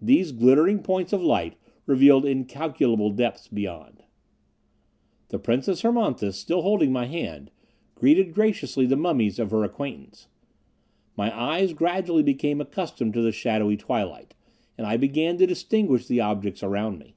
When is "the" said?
5.28-5.38, 8.86-8.96, 13.20-13.30, 16.06-16.22